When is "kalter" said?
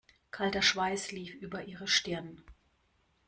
0.31-0.63